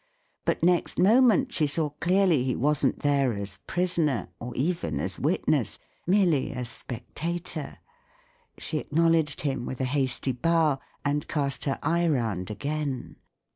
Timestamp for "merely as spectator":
6.07-7.77